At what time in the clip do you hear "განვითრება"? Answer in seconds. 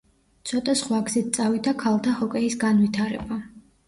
2.65-3.39